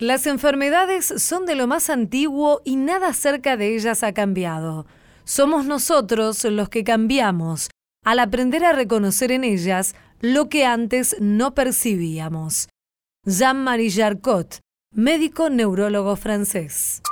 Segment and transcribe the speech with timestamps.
[0.00, 4.86] Las enfermedades son de lo más antiguo y nada cerca de ellas ha cambiado.
[5.24, 7.68] Somos nosotros los que cambiamos
[8.04, 12.68] al aprender a reconocer en ellas lo que antes no percibíamos.
[13.24, 14.60] Jean-Marie Jarcot,
[14.94, 17.02] médico neurólogo francés.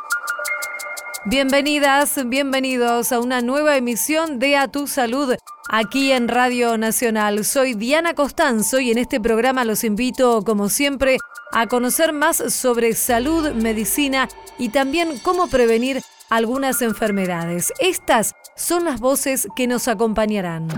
[1.25, 5.35] Bienvenidas, bienvenidos a una nueva emisión de A Tu Salud
[5.69, 7.45] aquí en Radio Nacional.
[7.45, 11.19] Soy Diana Costanzo y en este programa los invito, como siempre,
[11.53, 14.29] a conocer más sobre salud, medicina
[14.59, 17.73] y también cómo prevenir algunas enfermedades.
[17.79, 20.69] Estas son las voces que nos acompañarán.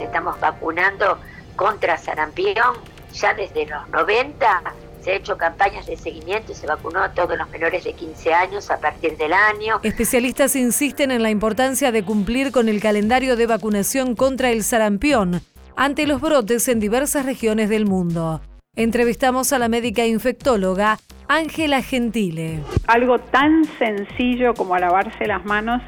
[0.00, 1.18] Estamos vacunando
[1.56, 2.76] contra sarampión
[3.12, 4.62] ya desde los 90
[5.02, 8.34] se ha hecho campañas de seguimiento y se vacunó a todos los menores de 15
[8.34, 9.78] años a partir del año.
[9.84, 15.42] Especialistas insisten en la importancia de cumplir con el calendario de vacunación contra el sarampión
[15.76, 18.40] ante los brotes en diversas regiones del mundo.
[18.74, 20.98] Entrevistamos a la médica infectóloga
[21.28, 22.60] Ángela Gentile.
[22.86, 25.82] Algo tan sencillo como lavarse las manos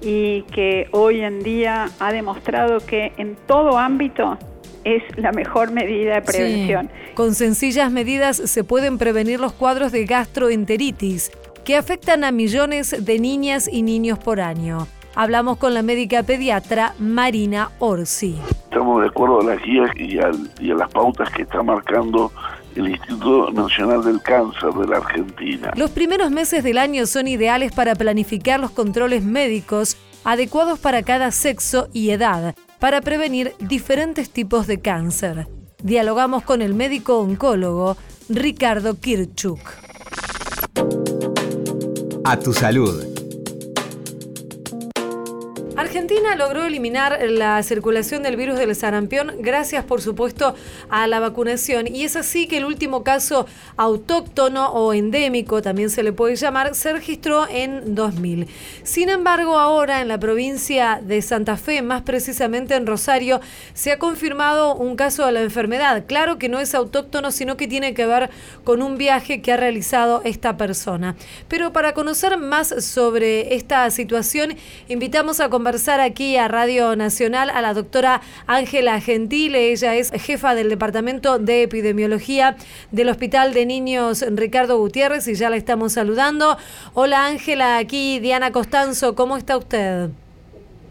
[0.00, 4.38] y que hoy en día ha demostrado que en todo ámbito
[4.84, 6.90] es la mejor medida de prevención.
[7.14, 11.32] Con sencillas medidas se pueden prevenir los cuadros de gastroenteritis
[11.64, 14.86] que afectan a millones de niñas y niños por año.
[15.14, 18.38] Hablamos con la médica pediatra Marina Orsi.
[18.64, 22.30] Estamos de acuerdo a las guías y a, y a las pautas que está marcando
[22.76, 25.72] el Instituto Nacional del Cáncer de la Argentina.
[25.74, 31.30] Los primeros meses del año son ideales para planificar los controles médicos adecuados para cada
[31.30, 35.48] sexo y edad para prevenir diferentes tipos de cáncer.
[35.82, 37.96] Dialogamos con el médico oncólogo
[38.28, 39.60] Ricardo Kirchuk.
[42.24, 43.07] A tu salud
[46.08, 50.54] Argentina logró eliminar la circulación del virus del sarampión gracias, por supuesto,
[50.88, 51.86] a la vacunación.
[51.86, 53.44] Y es así que el último caso
[53.76, 58.48] autóctono o endémico, también se le puede llamar, se registró en 2000.
[58.84, 63.42] Sin embargo, ahora en la provincia de Santa Fe, más precisamente en Rosario,
[63.74, 66.04] se ha confirmado un caso de la enfermedad.
[66.06, 68.30] Claro que no es autóctono, sino que tiene que ver
[68.64, 71.16] con un viaje que ha realizado esta persona.
[71.48, 74.56] Pero para conocer más sobre esta situación,
[74.88, 79.72] invitamos a conversar aquí a Radio Nacional a la doctora Ángela Gentile.
[79.72, 82.56] Ella es jefa del Departamento de Epidemiología
[82.90, 86.56] del Hospital de Niños Ricardo Gutiérrez y ya la estamos saludando.
[86.94, 90.10] Hola Ángela, aquí Diana Costanzo, ¿cómo está usted?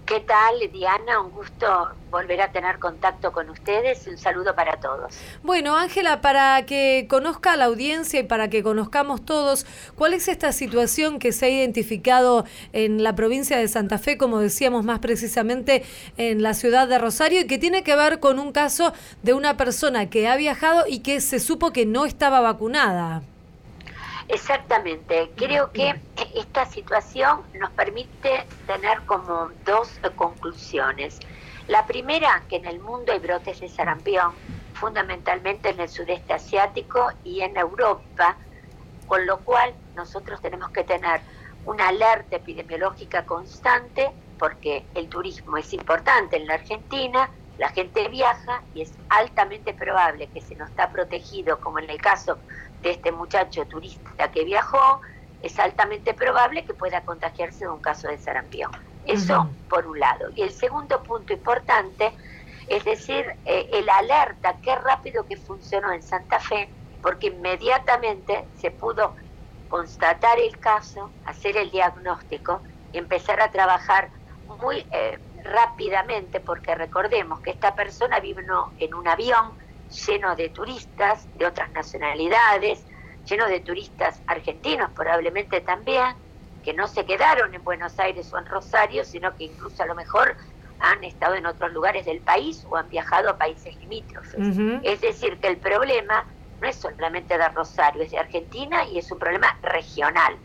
[0.07, 1.19] ¿Qué tal, Diana?
[1.19, 1.67] Un gusto
[2.09, 5.13] volver a tener contacto con ustedes y un saludo para todos.
[5.43, 10.53] Bueno, Ángela, para que conozca la audiencia y para que conozcamos todos, ¿cuál es esta
[10.53, 15.83] situación que se ha identificado en la provincia de Santa Fe, como decíamos más precisamente
[16.15, 18.93] en la ciudad de Rosario, y que tiene que ver con un caso
[19.23, 23.23] de una persona que ha viajado y que se supo que no estaba vacunada?
[24.27, 26.01] Exactamente, creo que
[26.35, 31.19] esta situación nos permite tener como dos conclusiones.
[31.67, 34.35] La primera, que en el mundo hay brotes de sarampión,
[34.73, 38.37] fundamentalmente en el sudeste asiático y en Europa,
[39.05, 41.21] con lo cual nosotros tenemos que tener
[41.63, 48.63] una alerta epidemiológica constante porque el turismo es importante en la Argentina, la gente viaja
[48.73, 52.37] y es altamente probable que si no está protegido, como en el caso
[52.81, 55.01] de este muchacho turista que viajó,
[55.41, 58.71] es altamente probable que pueda contagiarse de un caso de sarampión.
[59.05, 60.29] Eso por un lado.
[60.35, 62.13] Y el segundo punto importante
[62.67, 66.69] es decir, eh, el alerta, qué rápido que funcionó en Santa Fe,
[67.01, 69.15] porque inmediatamente se pudo
[69.69, 74.09] constatar el caso, hacer el diagnóstico y empezar a trabajar
[74.61, 79.55] muy eh, rápidamente, porque recordemos que esta persona vino en un avión,
[80.05, 82.85] lleno de turistas de otras nacionalidades,
[83.23, 86.15] lleno de turistas argentinos probablemente también,
[86.61, 89.95] que no se quedaron en Buenos Aires o en Rosario, sino que incluso a lo
[89.95, 90.35] mejor
[90.79, 94.57] han estado en otros lugares del país o han viajado a países limítrofes.
[94.83, 96.27] Es decir, que el problema
[96.59, 100.37] no es solamente de Rosario, es de Argentina y es un problema regional.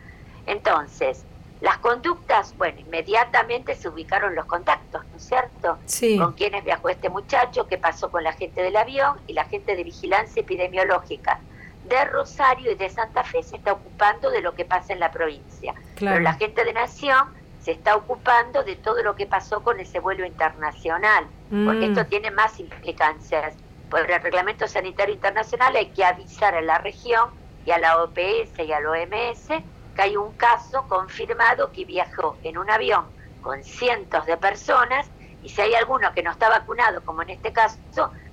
[0.45, 1.27] Entonces,
[1.63, 5.77] las conductas, bueno, inmediatamente se ubicaron los contactos, ¿no es cierto?
[5.85, 6.17] Sí.
[6.17, 9.77] Con quienes viajó este muchacho, qué pasó con la gente del avión y la gente
[9.77, 11.39] de vigilancia epidemiológica
[11.85, 15.09] de Rosario y de Santa Fe se está ocupando de lo que pasa en la
[15.11, 15.73] provincia.
[15.97, 17.29] Pero la gente de Nación
[17.61, 21.91] se está ocupando de todo lo que pasó con ese vuelo internacional, porque mm.
[21.91, 23.55] esto tiene más implicancias.
[23.89, 27.29] Por el Reglamento Sanitario Internacional hay que avisar a la región
[27.65, 29.63] y a la OPS y al OMS
[29.95, 33.05] que hay un caso confirmado que viajó en un avión
[33.41, 35.07] con cientos de personas
[35.43, 37.77] y si hay alguno que no está vacunado, como en este caso,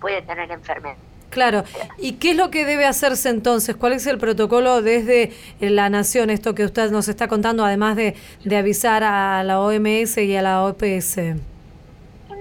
[0.01, 0.97] puede tener enfermedad.
[1.31, 1.65] Claro.
[1.99, 3.77] ¿Y qué es lo que debe hacerse entonces?
[3.77, 6.29] ¿Cuál es el protocolo desde la Nación?
[6.29, 10.43] Esto que usted nos está contando, además de, de avisar a la OMS y a
[10.43, 11.19] la OPS.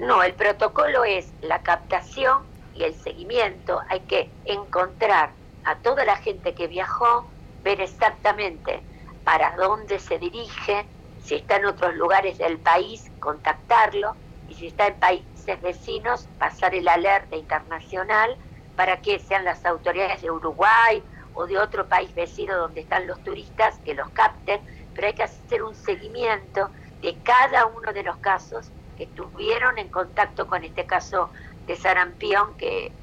[0.01, 2.43] No, el protocolo es la captación
[2.75, 3.79] y el seguimiento.
[3.89, 5.31] Hay que encontrar
[5.65, 7.27] a toda la gente que viajó,
[7.63, 8.81] ver exactamente
[9.29, 10.89] para dónde se dirige,
[11.19, 14.17] si está en otros lugares del país, contactarlo,
[14.47, 18.35] y si está en países vecinos, pasar el alerta internacional
[18.73, 21.03] para que sean las autoridades de Uruguay
[21.33, 24.63] o de otro país vecino donde están los turistas que los capten,
[24.95, 29.89] pero hay que hacer un seguimiento de cada uno de los casos que estuvieron en
[29.89, 31.29] contacto con este caso
[31.67, 32.98] de sarampión que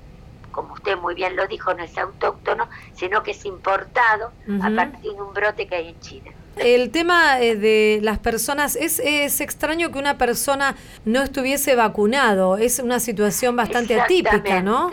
[0.57, 4.33] como usted muy bien lo dijo, no es autóctono, sino que es importado
[4.63, 6.31] a partir de un brote que hay en China.
[6.57, 10.75] El tema eh, de las personas, es, es extraño que una persona
[11.05, 14.89] no estuviese vacunado, es una situación bastante atípica, ¿no?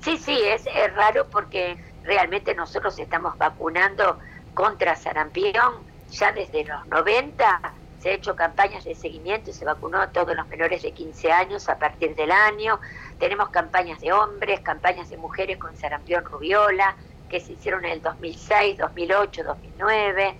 [0.00, 0.64] Sí, sí, es,
[0.96, 4.18] raro porque realmente nosotros estamos vacunando
[4.52, 5.74] contra sarampión
[6.10, 7.72] ya desde los 90,
[8.04, 11.32] se ha hecho campañas de seguimiento y se vacunó a todos los menores de 15
[11.32, 12.78] años a partir del año,
[13.18, 16.96] tenemos campañas de hombres, campañas de mujeres con sarampión rubiola,
[17.30, 20.36] que se hicieron en el 2006, 2008, 2009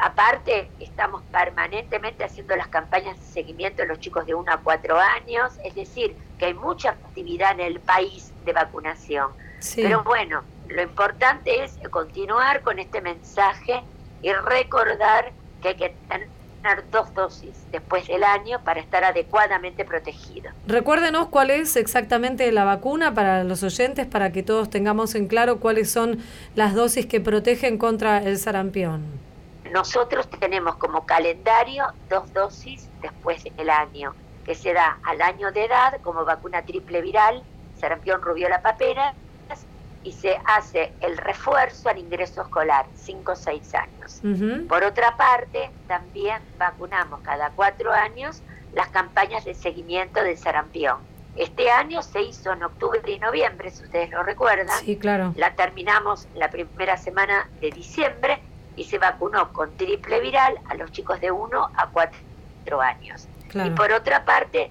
[0.00, 4.96] aparte estamos permanentemente haciendo las campañas de seguimiento de los chicos de 1 a 4
[4.96, 9.32] años, es decir, que hay mucha actividad en el país de vacunación.
[9.76, 13.82] Pero bueno, lo importante es continuar con este mensaje
[14.22, 15.32] y recordar
[15.62, 16.33] que hay que tener
[16.90, 20.50] dos dosis después del año para estar adecuadamente protegido.
[20.66, 25.60] Recuérdenos cuál es exactamente la vacuna para los oyentes, para que todos tengamos en claro
[25.60, 26.18] cuáles son
[26.54, 29.04] las dosis que protegen contra el sarampión.
[29.72, 34.14] Nosotros tenemos como calendario dos dosis después del año,
[34.44, 37.42] que se da al año de edad como vacuna triple viral,
[37.78, 39.14] sarampión, rubiola, papera,
[40.04, 44.20] y se hace el refuerzo al ingreso escolar, 5 o 6 años.
[44.68, 48.42] Por otra parte, también vacunamos cada cuatro años
[48.74, 50.98] las campañas de seguimiento del sarampión.
[51.36, 54.78] Este año se hizo en octubre y noviembre, si ustedes lo recuerdan.
[54.78, 55.32] Sí, claro.
[55.36, 58.40] La terminamos la primera semana de diciembre
[58.76, 63.26] y se vacunó con triple viral a los chicos de 1 a 4 años.
[63.54, 64.70] Y por otra parte,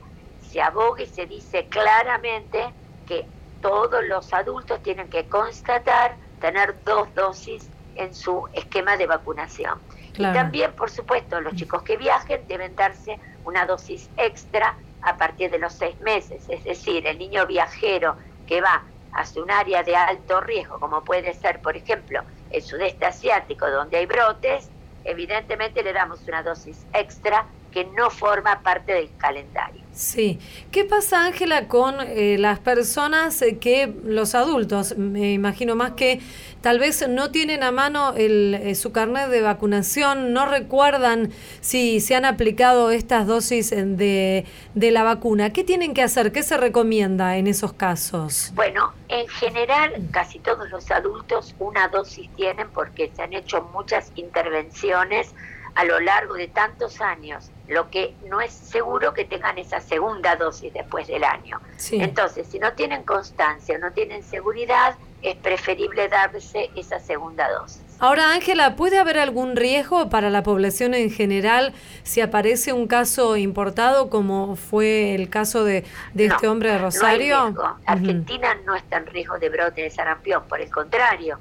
[0.50, 2.72] se aboga y se dice claramente
[3.08, 3.26] que
[3.64, 9.80] todos los adultos tienen que constatar tener dos dosis en su esquema de vacunación.
[10.16, 15.50] Y también, por supuesto, los chicos que viajen deben darse una dosis extra a partir
[15.50, 16.46] de los seis meses.
[16.50, 18.84] Es decir, el niño viajero que va
[19.14, 23.98] hacia un área de alto riesgo, como puede ser, por ejemplo, el sudeste asiático, donde
[23.98, 24.70] hay brotes,
[25.06, 29.83] evidentemente le damos una dosis extra que no forma parte del calendario.
[29.94, 30.40] Sí.
[30.72, 36.20] ¿Qué pasa, Ángela, con eh, las personas eh, que, los adultos, me imagino más que
[36.62, 41.32] tal vez no tienen a mano el, eh, su carnet de vacunación, no recuerdan
[41.62, 45.54] si se han aplicado estas dosis de, de la vacuna?
[45.54, 46.32] ¿Qué tienen que hacer?
[46.32, 48.52] ¿Qué se recomienda en esos casos?
[48.56, 54.12] Bueno, en general, casi todos los adultos una dosis tienen porque se han hecho muchas
[54.16, 55.36] intervenciones
[55.76, 60.36] a lo largo de tantos años, lo que no es seguro que tengan esa segunda
[60.36, 61.60] dosis después del año.
[61.92, 67.82] Entonces, si no tienen constancia, no tienen seguridad, es preferible darse esa segunda dosis.
[68.00, 73.38] Ahora, Ángela, ¿puede haber algún riesgo para la población en general si aparece un caso
[73.38, 77.52] importado como fue el caso de, este hombre de Rosario?
[77.52, 81.40] No Argentina no está en riesgo de brote de sarampión, por el contrario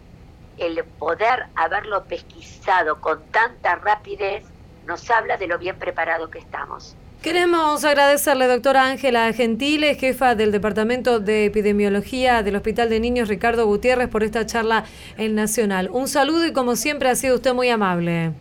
[0.58, 4.44] el poder haberlo pesquisado con tanta rapidez
[4.86, 6.96] nos habla de lo bien preparado que estamos.
[7.22, 13.64] Queremos agradecerle, doctora Ángela Gentile, jefa del Departamento de Epidemiología del Hospital de Niños Ricardo
[13.64, 14.84] Gutiérrez, por esta charla
[15.16, 15.88] en Nacional.
[15.92, 18.32] Un saludo y como siempre ha sido usted muy amable.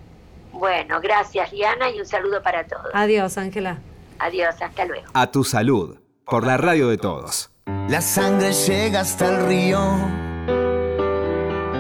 [0.52, 2.90] Bueno, gracias Diana y un saludo para todos.
[2.94, 3.78] Adiós, Ángela.
[4.18, 5.06] Adiós, hasta luego.
[5.14, 7.52] A tu salud, por la radio de todos.
[7.88, 10.31] La sangre llega hasta el río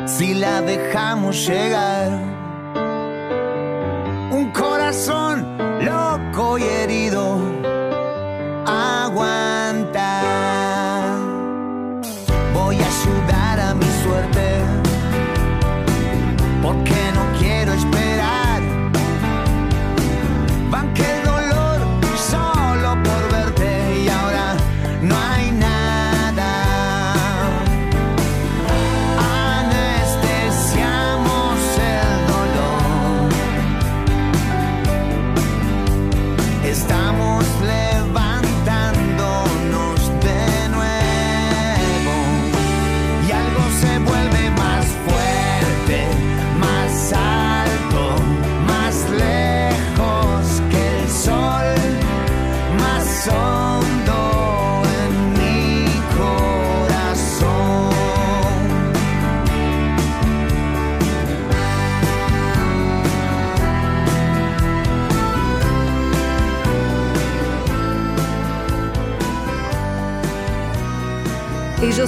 [0.06, 2.10] si la dejamos llegar.
[4.32, 5.61] Un corazón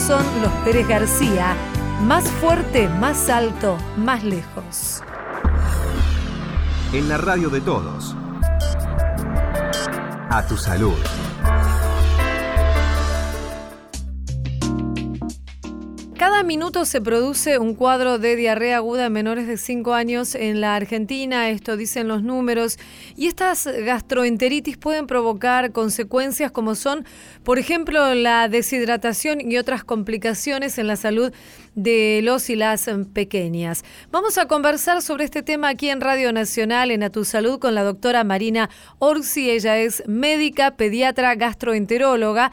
[0.07, 1.55] son los Pérez García.
[2.01, 5.01] Más fuerte, más alto, más lejos.
[6.91, 8.15] En la radio de todos.
[10.29, 10.98] A tu salud.
[16.44, 20.60] Cada minuto se produce un cuadro de diarrea aguda en menores de 5 años en
[20.60, 22.78] la Argentina, esto dicen los números,
[23.16, 27.06] y estas gastroenteritis pueden provocar consecuencias como son,
[27.46, 31.32] por ejemplo, la deshidratación y otras complicaciones en la salud
[31.76, 33.86] de los y las pequeñas.
[34.12, 37.74] Vamos a conversar sobre este tema aquí en Radio Nacional, en A Tu Salud, con
[37.74, 38.70] la doctora Marina
[39.00, 39.50] Orsi.
[39.50, 42.52] Ella es médica, pediatra, gastroenteróloga.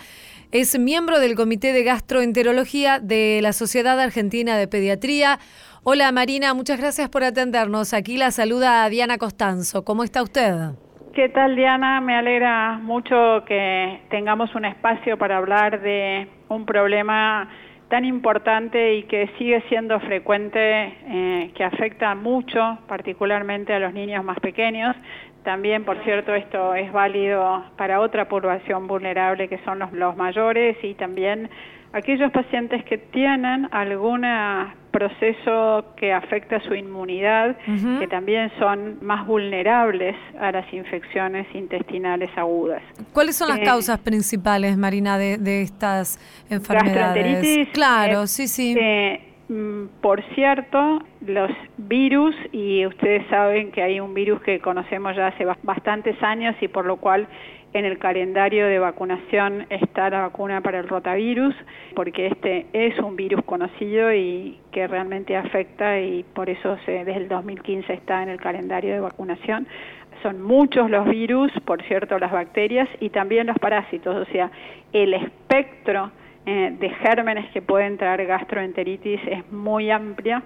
[0.52, 5.38] Es miembro del Comité de Gastroenterología de la Sociedad Argentina de Pediatría.
[5.84, 7.94] Hola Marina, muchas gracias por atendernos.
[7.94, 9.84] Aquí la saluda Diana Costanzo.
[9.84, 10.72] ¿Cómo está usted?
[11.14, 12.00] ¿Qué tal Diana?
[12.00, 17.48] Me alegra mucho que tengamos un espacio para hablar de un problema
[17.88, 24.24] tan importante y que sigue siendo frecuente, eh, que afecta mucho, particularmente a los niños
[24.24, 24.96] más pequeños,
[25.44, 30.76] también, por cierto, esto es válido para otra población vulnerable que son los, los mayores
[30.82, 31.48] y también
[31.92, 34.24] aquellos pacientes que tienen algún
[34.90, 37.56] proceso que afecta su inmunidad,
[37.98, 42.82] que también son más vulnerables a las infecciones intestinales agudas.
[43.12, 46.18] ¿Cuáles son las eh, causas principales, Marina, de, de estas
[46.48, 47.68] enfermedades?
[47.72, 48.74] Claro, sí, sí.
[48.74, 49.29] Mm,
[50.00, 55.44] por cierto, los virus, y ustedes saben que hay un virus que conocemos ya hace
[55.64, 57.26] bastantes años y por lo cual
[57.72, 61.54] en el calendario de vacunación está la vacuna para el rotavirus,
[61.96, 67.16] porque este es un virus conocido y que realmente afecta y por eso se, desde
[67.16, 69.66] el 2015 está en el calendario de vacunación.
[70.22, 74.50] Son muchos los virus, por cierto, las bacterias y también los parásitos, o sea,
[74.92, 76.12] el espectro
[76.52, 80.42] eh, de gérmenes que pueden traer gastroenteritis es muy amplia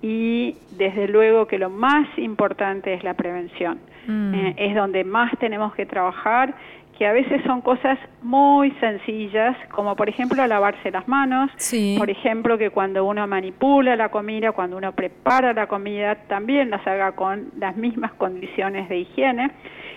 [0.00, 3.80] y desde luego que lo más importante es la prevención.
[4.06, 4.34] Mm.
[4.34, 6.54] Eh, es donde más tenemos que trabajar,
[6.98, 11.50] que a veces son cosas muy sencillas, como por ejemplo lavarse las manos,
[11.96, 16.84] por ejemplo que cuando uno manipula la comida, cuando uno prepara la comida, también las
[16.86, 19.50] haga con las mismas condiciones de higiene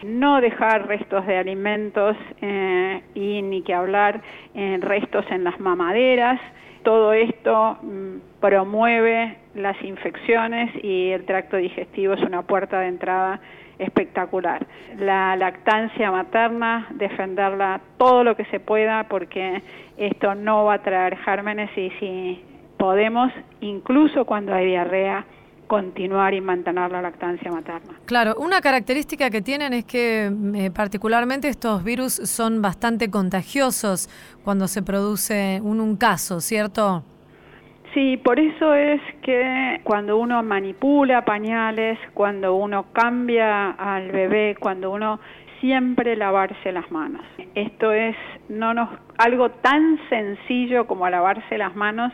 [0.04, 4.22] no dejar restos de alimentos eh, y ni que hablar
[4.54, 6.40] eh, restos en las mamaderas.
[6.84, 13.40] Todo esto mm, promueve las infecciones y el tracto digestivo es una puerta de entrada
[13.82, 14.66] espectacular.
[14.98, 19.62] La lactancia materna, defenderla todo lo que se pueda porque
[19.98, 22.44] esto no va a traer gérmenes y si
[22.78, 25.26] podemos, incluso cuando hay diarrea,
[25.68, 27.94] continuar y mantener la lactancia materna.
[28.06, 34.10] Claro, una característica que tienen es que eh, particularmente estos virus son bastante contagiosos
[34.44, 37.04] cuando se produce un, un caso, ¿cierto?
[37.94, 44.92] Sí, por eso es que cuando uno manipula pañales, cuando uno cambia al bebé, cuando
[44.92, 45.20] uno
[45.60, 47.22] siempre lavarse las manos.
[47.54, 48.16] Esto es
[48.50, 52.12] no nos algo tan sencillo como lavarse las manos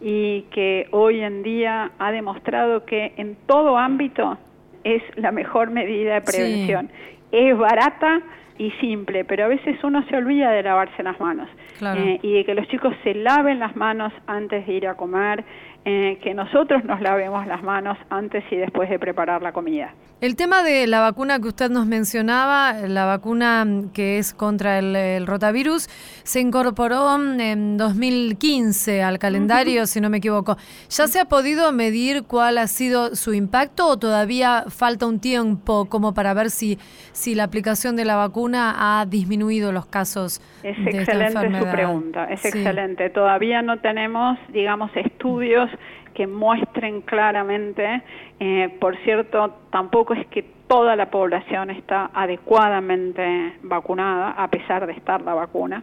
[0.00, 4.36] y que hoy en día ha demostrado que en todo ámbito
[4.82, 6.90] es la mejor medida de prevención.
[7.30, 8.20] Es barata
[8.62, 11.48] y simple, pero a veces uno se olvida de lavarse las manos
[11.80, 15.44] eh, y de que los chicos se laven las manos antes de ir a comer,
[15.84, 19.92] eh, que nosotros nos lavemos las manos antes y después de preparar la comida.
[20.22, 25.26] El tema de la vacuna que usted nos mencionaba, la vacuna que es contra el,
[25.26, 25.88] rotavirus,
[26.22, 30.56] se incorporó en 2015 al calendario, si no me equivoco.
[30.90, 35.86] ¿Ya se ha podido medir cuál ha sido su impacto o todavía falta un tiempo
[35.86, 36.78] como para ver si,
[37.10, 42.26] si la aplicación de la vacuna ha disminuido los casos es de excelente su pregunta,
[42.26, 43.10] es excelente.
[43.10, 45.68] Todavía no tenemos, digamos, estudios
[46.14, 48.02] que muestren claramente,
[48.40, 54.92] eh, por cierto, tampoco es que toda la población está adecuadamente vacunada, a pesar de
[54.92, 55.82] estar la vacuna.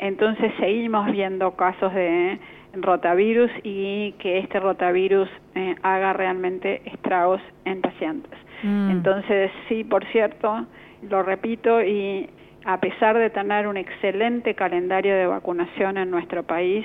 [0.00, 2.38] Entonces seguimos viendo casos de
[2.74, 8.38] rotavirus y que este rotavirus eh, haga realmente estragos en pacientes.
[8.62, 8.90] Mm.
[8.90, 10.66] Entonces, sí, por cierto,
[11.08, 12.28] lo repito y
[12.64, 16.84] a pesar de tener un excelente calendario de vacunación en nuestro país,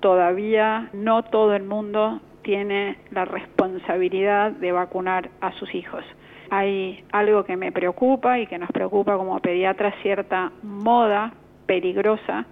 [0.00, 6.04] todavía no todo el mundo tiene la responsabilidad de vacunar a sus hijos.
[6.50, 11.32] Hay algo que me preocupa y que nos preocupa como pediatra, cierta moda
[11.66, 12.46] peligrosa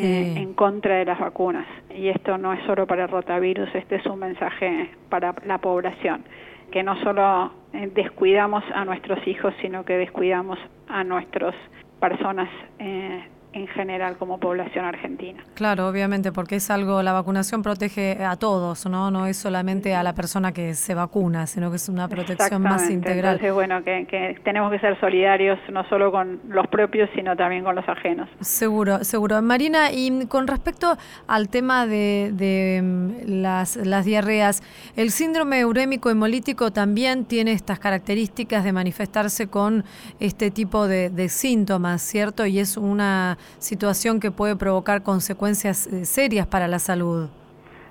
[0.00, 1.66] eh, en contra de las vacunas.
[1.94, 6.24] Y esto no es solo para el rotavirus, este es un mensaje para la población,
[6.72, 11.54] que no solo eh, descuidamos a nuestros hijos, sino que descuidamos a nuestras
[12.00, 12.48] personas
[12.80, 13.24] eh,
[13.56, 15.42] en general como población argentina.
[15.54, 19.10] Claro, obviamente, porque es algo, la vacunación protege a todos, ¿no?
[19.10, 22.90] No es solamente a la persona que se vacuna, sino que es una protección más
[22.90, 23.36] integral.
[23.36, 27.64] Entonces, bueno, que, que tenemos que ser solidarios no solo con los propios, sino también
[27.64, 28.28] con los ajenos.
[28.40, 29.40] Seguro, seguro.
[29.40, 30.94] Marina, y con respecto
[31.26, 34.62] al tema de, de mm, las, las diarreas,
[34.96, 39.84] el síndrome urémico hemolítico también tiene estas características de manifestarse con
[40.20, 42.44] este tipo de, de síntomas, ¿cierto?
[42.44, 47.28] Y es una situación que puede provocar consecuencias eh, serias para la salud.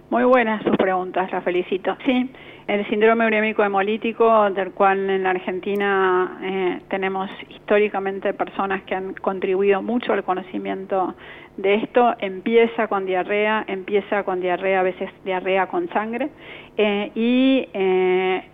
[0.09, 1.97] Muy buenas sus preguntas, la felicito.
[2.05, 2.29] Sí,
[2.67, 9.13] el síndrome urémico hemolítico, del cual en la Argentina eh, tenemos históricamente personas que han
[9.15, 11.15] contribuido mucho al conocimiento
[11.57, 16.29] de esto, empieza con diarrea, empieza con diarrea, a veces diarrea con sangre,
[16.77, 17.67] eh, y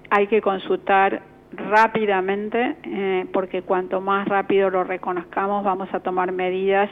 [0.09, 1.21] hay que consultar
[1.53, 6.89] rápidamente, eh, porque cuanto más rápido lo reconozcamos vamos a tomar medidas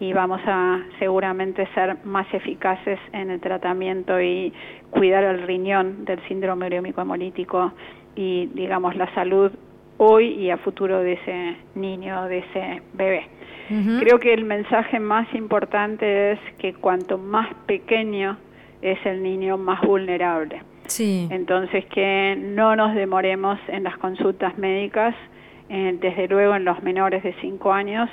[0.00, 4.52] y vamos a seguramente ser más eficaces en el tratamiento y
[4.90, 7.72] cuidar el riñón del síndrome urémico hemolítico
[8.14, 9.50] y digamos la salud
[9.96, 13.28] hoy y a futuro de ese niño, de ese bebé.
[14.00, 18.36] Creo que el mensaje más importante es que cuanto más pequeño
[18.82, 20.60] es el niño, más vulnerable.
[20.86, 21.28] Sí.
[21.30, 25.14] Entonces, que no nos demoremos en las consultas médicas,
[25.68, 28.10] eh, desde luego en los menores de 5 años,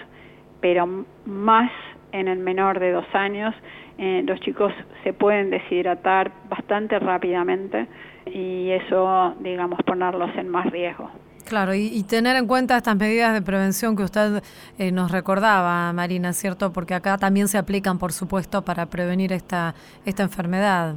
[0.61, 1.71] pero más
[2.11, 3.53] en el menor de 2 años.
[3.97, 4.71] Eh, los chicos
[5.03, 7.87] se pueden deshidratar bastante rápidamente
[8.25, 11.09] y eso, digamos, ponerlos en más riesgo.
[11.45, 14.43] Claro, y, tener en cuenta estas medidas de prevención que usted
[14.77, 16.71] eh, nos recordaba, Marina, ¿cierto?
[16.71, 19.73] Porque acá también se aplican, por supuesto, para prevenir esta,
[20.05, 20.95] esta enfermedad.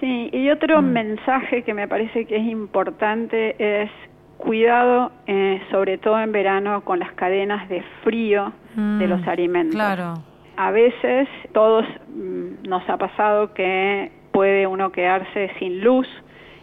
[0.00, 0.84] Sí, y otro mm.
[0.86, 3.90] mensaje que me parece que es importante es
[4.38, 9.74] cuidado, eh, sobre todo en verano, con las cadenas de frío de los mm, alimentos.
[9.74, 10.14] Claro.
[10.56, 16.06] A veces todos mm, nos ha pasado que puede uno quedarse sin luz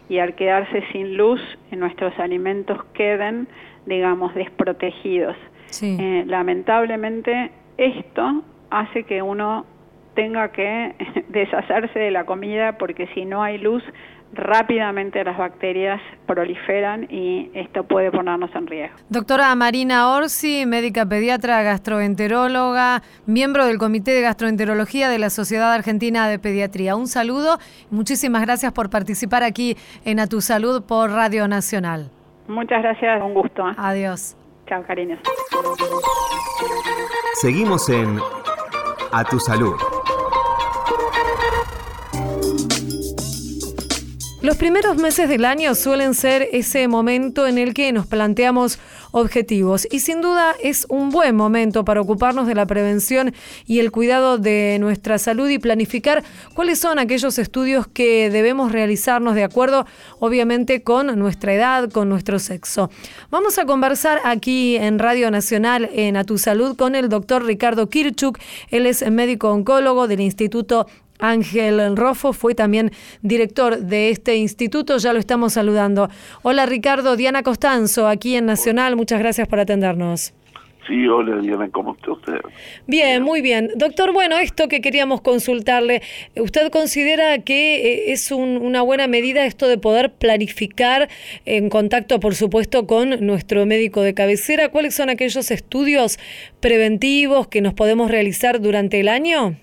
[0.09, 1.39] y al quedarse sin luz
[1.71, 3.47] nuestros alimentos queden,
[3.85, 5.35] digamos, desprotegidos.
[5.81, 9.65] Eh, lamentablemente esto hace que uno
[10.17, 10.95] tenga que
[11.29, 13.83] deshacerse de la comida porque si no hay luz
[14.33, 18.97] rápidamente las bacterias proliferan y esto puede ponernos en riesgo.
[19.09, 26.27] Doctora Marina Orsi, médica pediatra, gastroenteróloga, miembro del Comité de Gastroenterología de la Sociedad Argentina
[26.27, 26.95] de Pediatría.
[26.95, 27.57] Un saludo,
[27.89, 32.09] muchísimas gracias por participar aquí en A Tu Salud por Radio Nacional.
[32.47, 33.69] Muchas gracias, un gusto.
[33.69, 33.73] ¿eh?
[33.77, 34.35] Adiós.
[34.67, 35.19] Chao, cariños.
[37.35, 38.19] Seguimos en
[39.11, 39.75] A Tu Salud.
[44.47, 48.79] Los primeros meses del año suelen ser ese momento en el que nos planteamos
[49.11, 53.33] objetivos y sin duda es un buen momento para ocuparnos de la prevención
[53.65, 59.35] y el cuidado de nuestra salud y planificar cuáles son aquellos estudios que debemos realizarnos
[59.35, 59.85] de acuerdo
[60.19, 62.89] obviamente con nuestra edad, con nuestro sexo.
[63.29, 67.89] Vamos a conversar aquí en Radio Nacional en A Tu Salud con el doctor Ricardo
[67.89, 70.87] Kirchuk, él es médico oncólogo del Instituto
[71.19, 76.09] Ángel Rofo fue también director de este instituto, ya lo estamos saludando.
[76.43, 80.33] Hola Ricardo, Diana Costanzo, aquí en Nacional, muchas gracias por atendernos.
[80.87, 82.39] Sí, hola Diana, ¿cómo está usted?
[82.87, 83.71] Bien, muy bien.
[83.75, 86.01] Doctor, bueno, esto que queríamos consultarle,
[86.37, 91.09] ¿usted considera que eh, es una buena medida esto de poder planificar
[91.45, 94.69] en contacto, por supuesto, con nuestro médico de cabecera?
[94.69, 96.19] ¿Cuáles son aquellos estudios
[96.61, 99.57] preventivos que nos podemos realizar durante el año?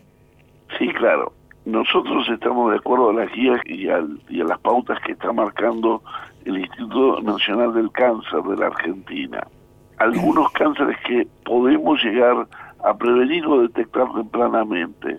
[0.79, 1.33] Sí, claro.
[1.65, 4.03] Nosotros estamos de acuerdo a las guías y, a
[4.45, 6.03] las pautas que está marcando
[6.45, 9.47] el Instituto Nacional del Cáncer de la Argentina.
[9.97, 12.47] Algunos cánceres que podemos llegar
[12.85, 15.17] a prevenir o detectar tempranamente.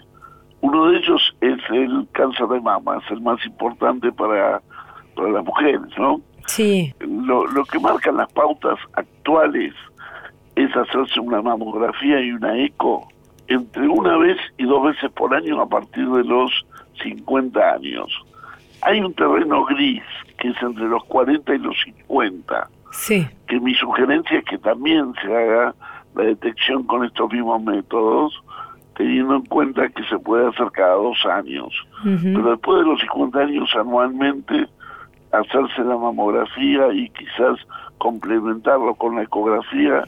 [0.62, 4.62] Uno de ellos es el cáncer de mama, es el más importante para,
[5.16, 6.22] para las mujeres, ¿no?
[6.46, 6.94] Sí.
[7.00, 9.74] Lo, lo que marcan las pautas actuales
[10.56, 13.08] es hacerse una mamografía y una eco
[13.48, 16.66] entre una vez y dos veces por año a partir de los
[17.02, 18.08] 50 años.
[18.82, 20.04] Hay un terreno gris
[20.38, 22.70] que es entre los 40 y los 50.
[22.92, 23.28] Sí.
[23.48, 25.76] Que mi sugerencia es que también se haga
[26.16, 28.42] la detección con estos mismos métodos,
[28.96, 31.74] teniendo en cuenta que se puede hacer cada dos años.
[32.04, 34.68] Pero después de los 50 años anualmente,
[35.32, 37.60] hacerse la mamografía y quizás
[37.98, 40.04] complementarlo con la ecografía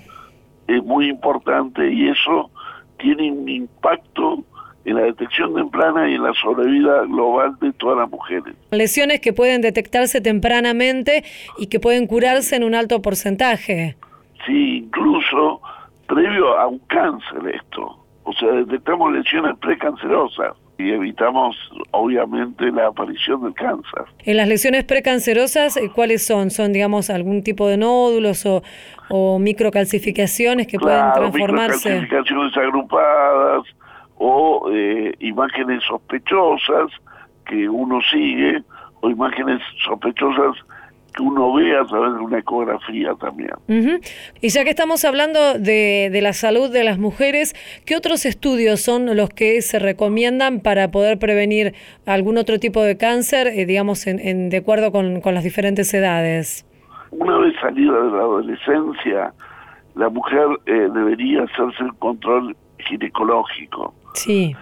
[0.68, 2.50] es muy importante y eso
[2.98, 4.44] tiene un impacto
[4.86, 8.56] en la detección temprana y en la sobrevida global de todas las mujeres.
[8.72, 11.24] Lesiones que pueden detectarse tempranamente
[11.58, 13.98] y que pueden curarse en un alto porcentaje.
[14.46, 15.62] Sí, incluso
[16.08, 17.98] previo a un cáncer esto.
[18.24, 21.56] O sea, detectamos lesiones precancerosas y evitamos,
[21.92, 24.04] obviamente, la aparición del cáncer.
[24.20, 26.52] En las lesiones precancerosas, eh, ¿cuáles son?
[26.52, 28.62] ¿Son, digamos, algún tipo de nódulos o,
[29.10, 32.02] o microcalcificaciones que pueden transformarse?
[32.02, 33.64] Microcalcificaciones agrupadas
[34.18, 36.92] o eh, imágenes sospechosas
[37.46, 38.62] que uno sigue
[39.02, 40.58] o imágenes sospechosas
[41.18, 43.50] que uno ve a través de una ecografía también.
[44.40, 48.82] Y ya que estamos hablando de, de, la salud de las mujeres, ¿qué otros estudios
[48.82, 51.74] son los que se recomiendan para poder prevenir
[52.06, 55.92] algún otro tipo de cáncer, eh, digamos, en, en, de acuerdo con, con las diferentes
[55.94, 56.66] edades?
[57.10, 59.34] Una vez salida de la adolescencia,
[59.96, 63.94] la mujer eh, debería hacerse el control ginecológico.
[64.14, 64.56] Sí.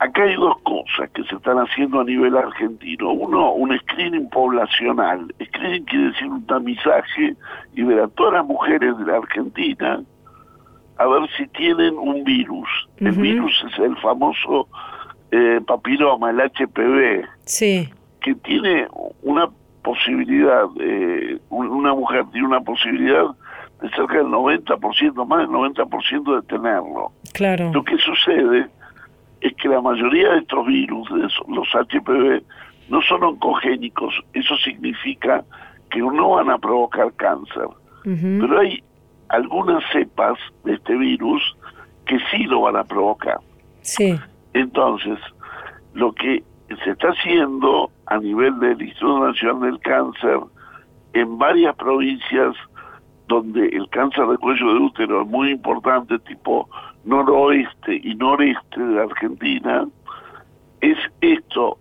[0.00, 3.10] Acá hay dos cosas que se están haciendo a nivel argentino.
[3.10, 5.26] Uno, un screening poblacional.
[5.44, 7.34] Screening quiere decir un tamizaje
[7.74, 10.00] y ver a todas las mujeres de la Argentina
[10.98, 12.68] a ver si tienen un virus.
[13.00, 13.08] Uh -huh.
[13.08, 14.68] El virus es el famoso
[15.30, 17.88] eh, papiloma, el HPV, sí.
[18.20, 18.86] que tiene
[19.22, 19.48] una
[19.82, 23.26] posibilidad, eh, una mujer tiene una posibilidad
[23.82, 27.12] de cerca del 90%, más del 90% de tenerlo.
[27.32, 27.70] Claro.
[27.72, 28.68] Lo que sucede
[29.40, 32.42] es que la mayoría de estos virus, de los HPV,
[32.88, 34.14] no son oncogénicos.
[34.32, 35.44] Eso significa
[35.90, 37.66] que no van a provocar cáncer.
[38.04, 38.40] Uh -huh.
[38.40, 38.82] Pero hay
[39.28, 41.42] algunas cepas de este virus
[42.06, 43.38] que sí lo van a provocar.
[43.82, 44.18] Sí.
[44.54, 45.18] Entonces,
[45.94, 46.42] lo que
[46.84, 50.38] se está haciendo a nivel del Instituto Nacional del Cáncer
[51.12, 52.54] en varias provincias
[53.28, 56.68] donde el cáncer de cuello de útero es muy importante, tipo
[57.08, 59.88] noroeste y noreste de Argentina,
[60.80, 61.78] es esto,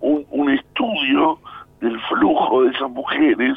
[0.00, 1.38] un, estudio
[1.80, 3.56] del flujo de esas mujeres,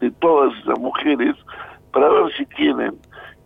[0.00, 1.36] de todas esas mujeres,
[1.92, 2.94] para ver si tienen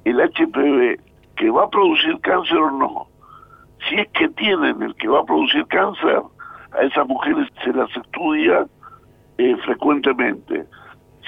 [0.04, 1.00] el HPV
[1.36, 3.06] que va a producir cáncer o no.
[3.88, 6.22] Si es que tienen el que va a producir cáncer,
[6.72, 8.66] a esas mujeres se las estudia
[9.38, 10.64] eh, frecuentemente.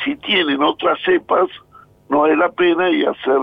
[0.04, 1.48] Si tienen otras cepas,
[2.08, 3.40] no vale la pena y hacer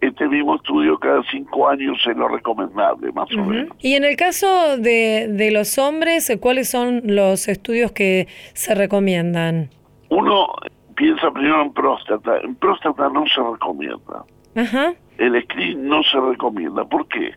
[0.00, 3.42] este mismo estudio cada cinco años es lo recomendable, más uh -huh.
[3.42, 3.76] o menos.
[3.80, 9.70] Y en el caso de, de los hombres, ¿cuáles son los estudios que se recomiendan?
[10.10, 10.48] Uno
[10.96, 12.38] piensa primero en próstata.
[12.42, 14.24] En próstata no se recomienda.
[14.54, 14.96] Uh -huh.
[15.18, 16.84] El screen no se recomienda.
[16.84, 17.32] ¿Por qué?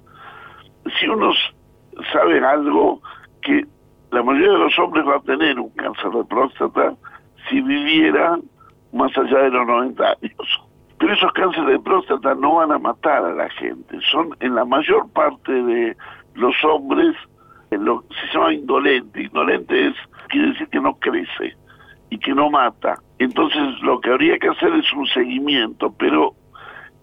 [1.00, 1.32] Si uno
[2.12, 3.02] sabe algo
[3.42, 3.66] que
[4.12, 6.96] la mayoría de los hombres va a tener un cáncer de próstata
[7.50, 8.38] si viviera
[8.92, 10.69] más allá de los 90 años.
[11.00, 13.98] Pero esos cánceres de próstata no van a matar a la gente.
[14.12, 15.96] Son en la mayor parte de
[16.36, 17.16] los hombres
[17.72, 19.24] lo que se llama indolente.
[19.24, 19.96] Indolente es
[20.28, 21.56] quiere decir que no crece
[22.10, 22.96] y que no mata.
[23.20, 26.34] Entonces lo que habría que hacer es un seguimiento, pero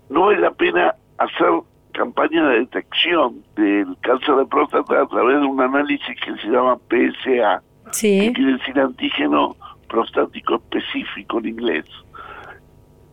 [0.09, 1.49] no es la pena hacer
[1.93, 6.77] campaña de detección del cáncer de próstata a través de un análisis que se llama
[6.89, 8.21] PSA, sí.
[8.21, 9.57] que quiere decir antígeno
[9.89, 11.85] prostático específico en inglés.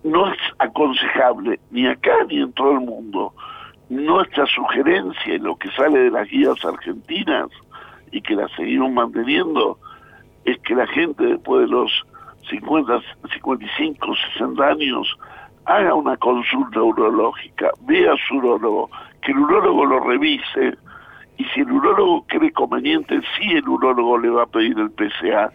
[0.04, 3.34] No es aconsejable ni acá ni en todo el mundo.
[3.90, 7.48] Nuestra sugerencia y lo que sale de las guías argentinas
[8.12, 9.78] y que las seguimos manteniendo
[10.46, 11.92] es que la gente después de los
[12.50, 13.02] 50,
[13.34, 15.18] 55, 60 años
[15.66, 18.90] haga una consulta urológica, vea a su urólogo,
[19.22, 20.78] que el urólogo lo revise
[21.38, 25.52] y si el urólogo cree conveniente, sí el urólogo le va a pedir el PSA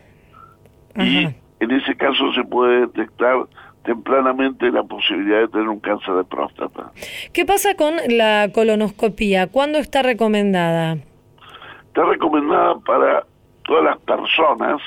[0.97, 1.29] y
[1.61, 3.47] en ese caso se puede detectar
[3.89, 6.93] tempranamente la posibilidad de tener un cáncer de próstata.
[7.33, 9.47] ¿Qué pasa con la colonoscopía?
[9.47, 10.99] ¿Cuándo está recomendada?
[11.87, 13.25] Está recomendada para
[13.65, 14.83] todas las personas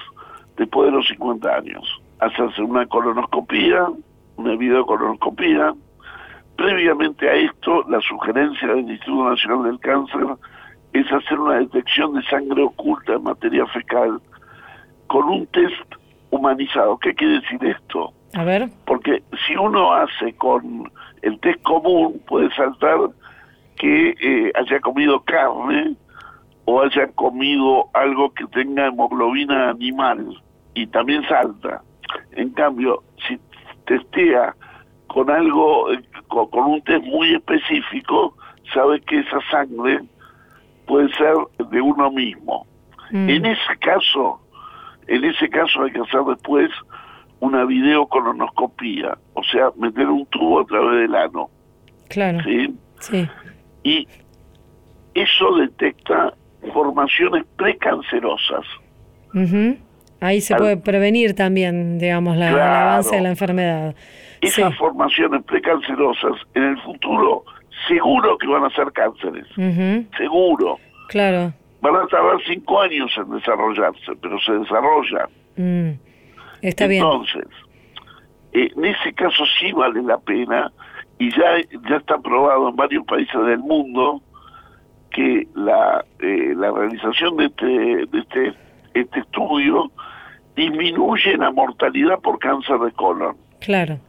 [0.56, 2.00] después de los 50 años.
[2.20, 3.88] Hacerse una colonoscopía,
[4.36, 5.74] una videocolonoscopía.
[6.56, 10.28] Previamente a esto, la sugerencia del Instituto Nacional del Cáncer
[10.94, 14.22] es hacer una detección de sangre oculta en materia fecal
[15.08, 15.96] con un test
[16.30, 17.00] humanizado.
[17.00, 18.14] ¿Qué quiere decir esto?
[18.34, 18.70] A ver.
[18.86, 20.92] Porque si uno hace con
[21.22, 22.98] el test común, puede saltar
[23.78, 25.96] que eh, haya comido carne
[26.66, 30.42] o haya comido algo que tenga hemoglobina animal
[30.74, 31.82] y también salta.
[32.32, 33.40] En cambio, si
[33.86, 34.56] testea
[35.08, 35.88] con algo,
[36.28, 38.36] con, con un test muy específico,
[38.74, 40.02] sabe que esa sangre
[40.86, 41.36] puede ser
[41.70, 42.66] de uno mismo.
[43.12, 43.30] Mm.
[43.30, 44.40] En ese caso,
[45.08, 46.70] en ese caso hay que hacer después
[47.42, 51.50] una videocolonoscopía, o sea, meter un tubo a través del ano.
[52.08, 52.40] Claro.
[52.44, 52.74] ¿sí?
[53.00, 53.28] Sí.
[53.84, 54.08] Y
[55.14, 56.34] eso detecta
[56.74, 58.66] formaciones precancerosas.
[59.34, 59.78] Uh -huh.
[60.22, 63.96] Ahí se Al, puede prevenir también, digamos, la, claro, el avance de la enfermedad.
[64.40, 64.78] Esas sí.
[64.78, 67.44] formaciones precancerosas en el futuro
[67.88, 69.48] seguro que van a ser cánceres.
[70.18, 70.80] Seguro.
[71.10, 71.54] Claro.
[71.82, 75.30] Van a tardar cinco años en desarrollarse, pero se desarrollan.
[75.58, 76.11] Mm.
[76.62, 77.48] Entonces,
[78.54, 80.72] eh, en ese caso sí vale la pena
[81.18, 81.58] y ya,
[81.90, 84.22] ya está probado en varios países del mundo
[85.12, 88.54] que la, eh, la realización de este, de este,
[88.94, 89.92] este estudio
[90.56, 93.36] disminuye la mortalidad por cáncer de colon.
[93.62, 94.00] Claro,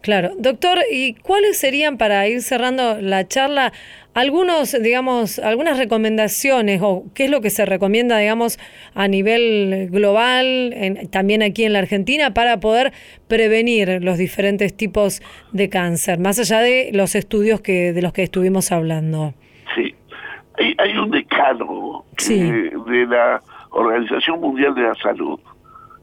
[0.00, 0.32] claro.
[0.36, 3.72] Doctor, ¿y cuáles serían, para ir cerrando la charla,
[4.14, 8.58] algunos, digamos, algunas recomendaciones o qué es lo que se recomienda, digamos,
[8.94, 10.74] a nivel global,
[11.12, 12.92] también aquí en la Argentina, para poder
[13.28, 18.24] prevenir los diferentes tipos de cáncer, más allá de los estudios que de los que
[18.24, 19.34] estuvimos hablando?
[19.76, 19.94] Sí,
[20.78, 23.40] hay, un decálogo de la
[23.70, 25.38] Organización Mundial de la Salud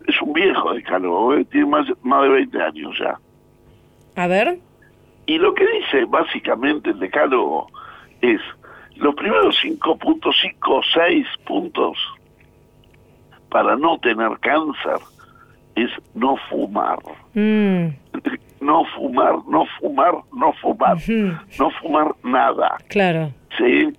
[0.07, 1.45] es un viejo decálogo, ¿eh?
[1.45, 3.19] tiene más, más de 20 años ya.
[4.15, 4.59] A ver.
[5.25, 7.67] Y lo que dice básicamente el decálogo
[8.21, 8.41] es
[8.95, 11.97] los primeros 5.56 puntos
[13.49, 14.99] para no tener cáncer
[15.75, 16.99] es no fumar.
[17.33, 17.87] Mm.
[18.63, 20.97] No fumar, no fumar, no fumar.
[21.59, 22.77] No fumar nada.
[22.87, 23.33] Claro.
[23.57, 23.93] Sí.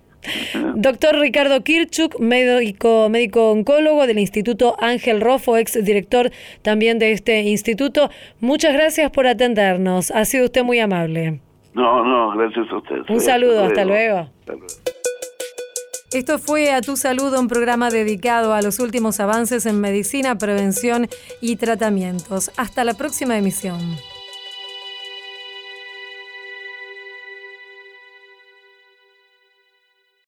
[0.75, 7.41] Doctor Ricardo Kirchuk, médico, médico oncólogo del Instituto Ángel Rofo, ex director también de este
[7.41, 8.09] instituto.
[8.39, 10.11] Muchas gracias por atendernos.
[10.11, 11.39] Ha sido usted muy amable.
[11.73, 12.95] No, no, gracias a usted.
[13.09, 14.29] Un saludo, Hasta luego.
[16.13, 21.07] Esto fue A Tu Salud, un programa dedicado a los últimos avances en medicina, prevención
[21.41, 22.51] y tratamientos.
[22.55, 23.79] Hasta la próxima emisión.